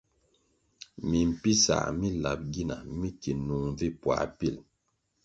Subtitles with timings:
[1.09, 4.55] Mimpisah mi lap gina mi ki nung vi puā pil.